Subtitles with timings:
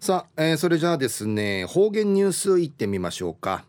[0.00, 3.64] さあ、えー、それじゃあですね方言ニュースいってみましょうか、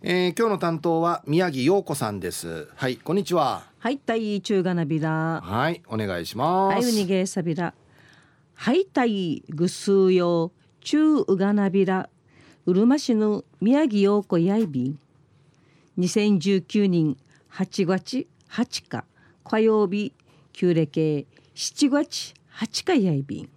[0.00, 2.68] えー、今日の担当は宮城陽子さんです。
[2.76, 3.62] はいこんにちは。
[3.78, 6.74] はいたい中がなびらはいお願いします。
[6.76, 7.74] はいうにげさびら
[8.54, 10.50] はいたいぐすうよ。
[10.80, 12.08] 中うがなびら
[12.64, 14.98] うるま市の宮城陽子やいびん。
[15.98, 17.18] 2019年
[17.52, 19.04] 8月8日
[19.44, 20.14] 火曜日
[20.54, 23.55] 旧暦7月8日やいびん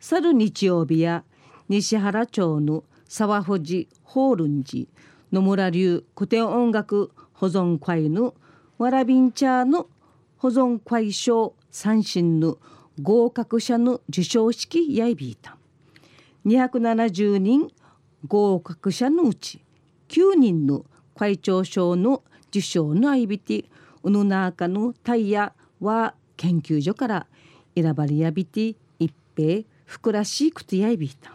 [0.00, 1.24] 去る日曜日や
[1.68, 4.86] 西原町の沢藤法輪寺
[5.32, 8.34] 野村流古典音楽保存会の
[8.78, 9.88] わらびんちゃの
[10.38, 12.58] 保存会賞三振の
[13.02, 15.56] 合格者の授賞式やいびいた
[16.46, 17.70] 270人
[18.26, 19.62] 合格者のうち
[20.08, 20.84] 9人の
[21.16, 23.64] 会長賞の受賞のあいびて
[24.02, 27.26] うぬなかのタイヤは研究所から
[27.74, 31.32] 選ばれやびて一平ふくらしいくとやいびいた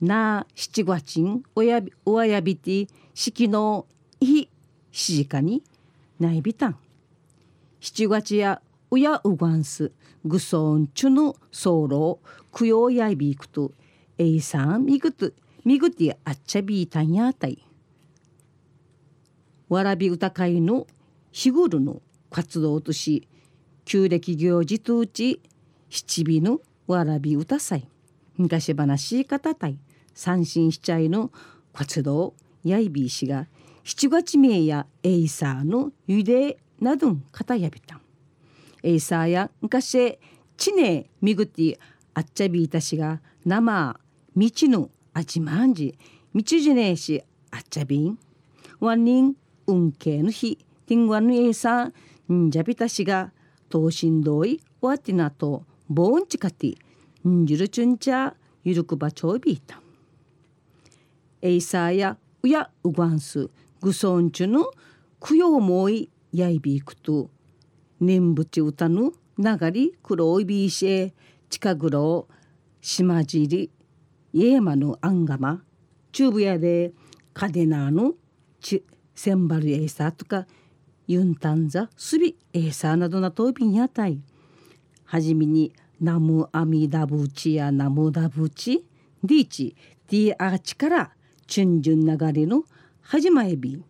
[0.00, 3.86] なあ七月んおやびおやびて式の
[4.20, 4.46] い
[4.92, 5.64] しじかに
[6.20, 6.76] ないびたん。
[7.80, 8.60] 七月や
[8.90, 9.90] うやうがんす
[10.24, 13.72] ぐそんちゅのそうろうくようやいびいくと
[14.18, 15.32] えいさんみぐと
[15.64, 17.64] みぐてあっちゃびいたんやたい。
[19.68, 20.86] わらび歌会の
[21.30, 23.26] 日頃の活動とし
[23.84, 25.40] 旧暦行事とうち
[25.90, 27.88] 七尾のわらび歌祭。
[28.36, 29.78] 昔話方たい
[30.14, 31.32] 三振しちゃいの
[31.72, 33.46] 活動やいびしが
[33.84, 37.96] 七月名やエイサーのゆでなどん方やびた。
[37.96, 38.00] ん
[38.82, 40.18] エイサーや昔
[40.56, 41.78] ちねみぐって
[42.14, 43.98] あっちゃびいたしが生
[44.36, 45.98] 道のあちまんじ。
[46.34, 48.18] 道じねえしあっちゃびん。
[48.80, 49.34] ワンニン
[49.66, 50.58] 運慶の日。
[50.86, 53.32] ティンワンのエイサーんじゃびたしが
[53.68, 55.64] 等身同意わてなと。
[55.90, 56.76] ボンチカティ、
[57.24, 59.80] ニュルチュンチャ、ユルクバチョビータ。
[61.40, 63.48] エイサーやウヤウガンス、
[63.80, 64.58] グソンチュヌ、
[65.18, 67.30] クヨモイ、ヤイビークト、
[68.00, 71.12] ネンブチウタヌ、ナガリ、クロウイビーシェ、
[71.48, 72.34] チカグロウ、
[72.82, 73.70] シマジリ、
[74.34, 75.62] イエマヌアンガマ、
[76.12, 76.92] チューブヤデ、
[77.32, 78.14] カデナーヌ、
[78.60, 78.84] チ
[79.14, 80.46] センバルエイサーとか、
[81.06, 84.20] ユンタンザ、スビエイサーなどなトイビンヤたい。
[85.10, 88.84] はじめにナムアミダブチやナムダブチ
[89.24, 89.76] ディーチ
[90.08, 91.10] ディアーチから
[91.46, 92.64] チュンジュン流れの
[93.00, 93.82] 始まえび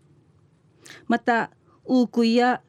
[1.08, 1.50] また
[1.86, 2.62] ウークイや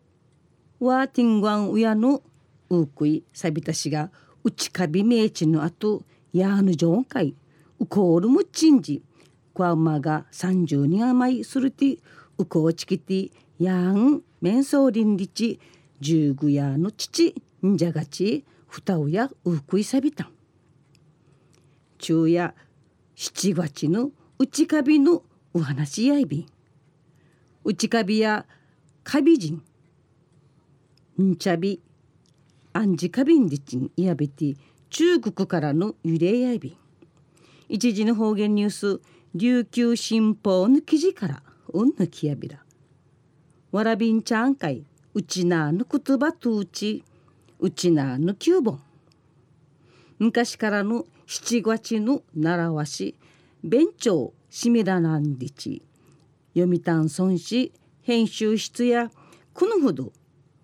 [0.80, 2.24] ワーティンガンウヤの
[2.72, 4.10] ウークイサビタシが
[4.44, 6.02] うちかびめいちのあと
[6.34, 7.36] ヤーヌジョンカイ
[7.80, 9.04] ウコールムチンジ。
[9.54, 12.00] クワウマが30人余りするて
[12.40, 15.60] ウコーチキティヤーンメンソーリンリチ
[16.00, 17.36] 十具屋の父。
[17.66, 20.32] んじゃがちふたうやうくいさびたん
[21.98, 22.54] 昼夜
[23.16, 26.46] 七月のうちかびのお話やいびん
[27.66, 28.46] うちかびや
[29.04, 29.64] かびじん
[31.22, 31.82] んちゃび
[32.72, 34.56] あんじかびんりちんいやべて
[34.90, 36.78] 中国からのゆれやいびん
[37.68, 39.02] 一時の方言ニュース
[39.36, 41.44] 琉球新報の記事から
[41.74, 42.64] うんぬきやびら
[43.72, 47.04] わらびんちゃんかいうちなの言葉とうち
[47.62, 48.80] うちなの九本。
[50.18, 53.16] 昔からの七月の習わし
[53.64, 55.82] 弁長しみらなんりち。
[56.56, 59.12] 読谷村市編集室や
[59.54, 60.14] このほど。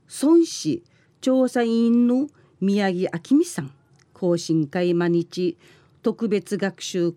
[0.07, 0.83] 村市
[1.19, 2.29] 調査委員の
[2.61, 3.71] 宮城明美さん。
[4.13, 5.57] 更新会毎日
[6.01, 7.13] 特別学習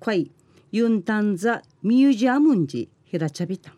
[0.00, 0.32] 会
[0.72, 3.70] ユンタンザミュージアムンジひらちゃびた。
[3.70, 3.74] ん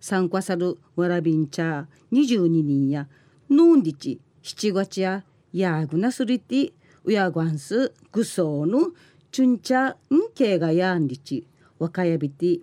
[0.00, 3.06] 参加さるわらびんちゃ22人や
[3.50, 4.18] のんりち。
[4.42, 6.72] 七月ややぐなすりて
[7.04, 8.90] うやごんすぐそうの
[9.32, 9.96] チュンチャん
[10.34, 11.46] けがやんりち
[11.78, 12.60] わかやびて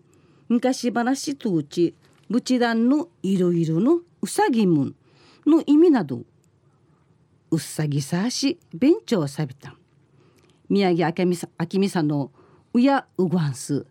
[0.49, 1.95] 昔話とうち
[2.29, 4.95] ぶちだんのいろいろのうさぎむん
[5.45, 6.23] の意味など
[7.51, 9.75] うっさぎさし勉強さびた
[10.69, 12.31] 宮城明美さ明美さんの
[12.73, 13.85] うやうごんす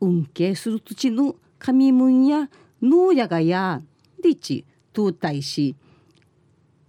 [0.00, 2.48] 運慶する土の神むんや
[2.82, 3.82] 農やがや
[4.22, 5.76] でち東大し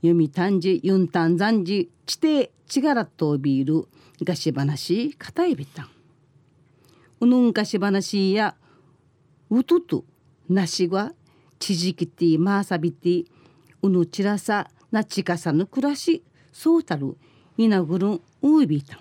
[0.03, 3.87] 読谷寺ユンタンザンジ地底ちがらとビール
[4.23, 5.89] がし話かたえびたん。
[7.19, 8.55] うぬんかし話や
[9.49, 10.03] うとと
[10.49, 11.13] なしが
[11.59, 13.25] ちじきてまあさびて
[13.83, 17.15] うぬちらさなちかさぬ暮らしそうたる
[17.57, 18.21] いなぐるん。
[18.41, 18.99] ういびたん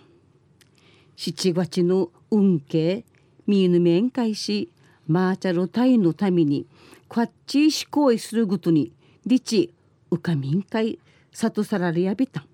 [1.16, 3.04] 七月の運慶
[3.46, 4.70] みぬめんかいし
[5.06, 6.66] マーチャルタイのために
[7.08, 8.92] こっち思考するごとに
[9.24, 9.72] リチ
[10.10, 10.98] うかみんかい
[11.32, 12.44] 里さられやびたん。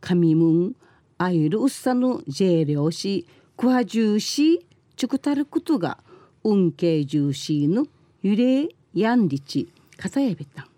[0.00, 0.76] 神むん
[1.18, 3.26] あゆるうっさぬジェーレオシ
[3.56, 4.58] クワジューシー
[4.96, 5.98] チュクタルクトが
[6.44, 7.86] 運慶ジューシーの
[8.22, 10.68] 揺れやんりちかさやびた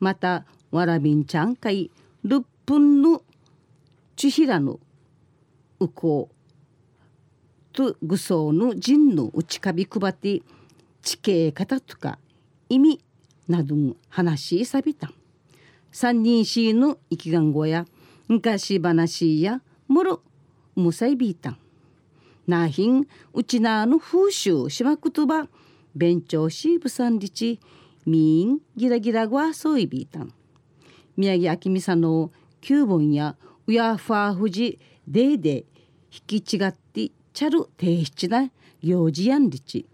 [0.00, 1.90] またわらびんちゃんかい
[2.24, 3.22] ルップンの
[4.16, 4.80] ちひらの
[5.80, 6.34] うこう
[7.72, 10.40] とぐそうの人のうちかびくばって
[11.02, 12.18] 地形方とか
[12.68, 13.00] 意味
[13.48, 15.12] などの話さびた。
[15.90, 17.86] 三人しの生きがんごや
[18.28, 20.22] 昔話やもろ
[20.74, 21.50] むさいびいた。
[21.50, 21.56] ん
[22.46, 25.48] なひんうちなの風習しまくとば。
[25.94, 27.60] 勉強しぶさんりち。
[28.06, 30.20] みんギラギラごわそういびいた。
[30.20, 30.32] ん
[31.16, 33.36] 宮城明美さんの九本や
[33.66, 34.78] うやふわふじ。
[35.06, 35.64] でいで
[36.10, 38.50] 引き違ってちゃる提出な
[38.82, 39.86] 行事やんりち。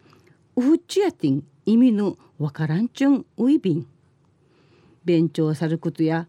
[0.56, 3.86] うふっちやてん意味のわからんちゅんういびん。
[5.04, 6.26] 勉強さることや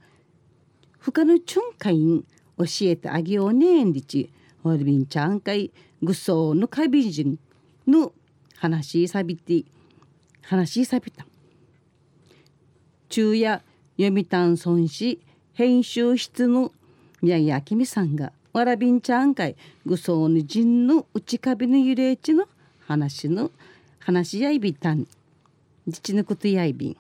[0.98, 2.24] ふかぬちゅんかいん
[2.58, 4.32] 教えてあげようねんりち
[4.64, 5.72] わるびんちゃんかい
[6.02, 7.38] ぐそうのかびじん
[7.88, 8.12] の
[8.58, 9.64] 話さびて
[10.42, 11.26] 話さびた。
[13.10, 13.62] 昼夜
[14.00, 15.20] 読谷村市
[15.54, 16.72] 編集室の
[17.22, 19.56] 宮城明美さんがわらびんちゃんかい
[19.86, 22.48] ぐそうの人の内壁の揺れ地の
[22.88, 23.52] 話の
[24.00, 25.08] 話やいびたん。
[25.90, 26.98] 自治のことやいびん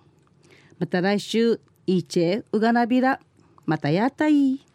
[0.79, 3.19] また来週いいちえうがなびら
[3.65, 4.65] またやたい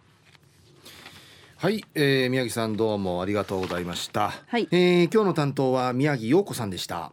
[1.56, 4.32] はい、えー、宮城さんどうもありがとうございました。
[4.46, 7.12] はいえー今日の担当は宮城陽子さんでした。